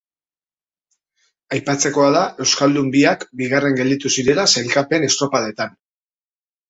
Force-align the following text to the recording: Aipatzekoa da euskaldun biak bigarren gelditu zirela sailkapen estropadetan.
Aipatzekoa 1.57 2.07
da 2.15 2.23
euskaldun 2.45 2.89
biak 2.95 3.27
bigarren 3.43 3.77
gelditu 3.83 4.15
zirela 4.17 4.47
sailkapen 4.55 5.07
estropadetan. 5.13 5.81